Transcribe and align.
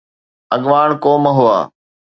اڳواڻ 0.55 0.89
قوم 1.03 1.23
هئا. 1.37 1.57